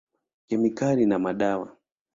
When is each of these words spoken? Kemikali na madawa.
Kemikali 0.47 1.05
na 1.05 1.19
madawa. 1.19 1.77